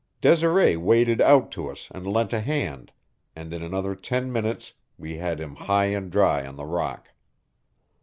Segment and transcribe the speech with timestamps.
[0.19, 2.91] Desiree waded out to us and lent a hand,
[3.35, 7.09] and in another ten minutes we had him high and dry on the rock.